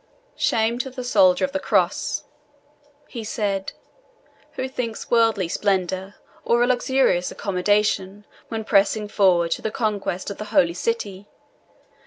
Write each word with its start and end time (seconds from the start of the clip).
"Shame 0.39 0.79
to 0.79 0.89
the 0.89 1.03
soldier 1.03 1.45
of 1.45 1.51
the 1.51 1.59
Cross," 1.59 2.23
he 3.07 3.23
said, 3.23 3.73
"who 4.53 4.67
thinks 4.67 5.03
of 5.03 5.11
worldly 5.11 5.47
splendour, 5.47 6.15
or 6.43 6.63
of 6.63 6.69
luxurious 6.69 7.29
accommodation, 7.29 8.25
when 8.47 8.63
pressing 8.63 9.07
forward 9.07 9.51
to 9.51 9.61
the 9.61 9.69
conquest 9.69 10.31
of 10.31 10.39
the 10.39 10.45
Holy 10.45 10.73
City. 10.73 11.27